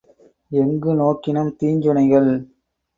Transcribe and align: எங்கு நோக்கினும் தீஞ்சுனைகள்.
எங்கு 0.51 0.91
நோக்கினும் 0.95 1.53
தீஞ்சுனைகள். 1.59 2.31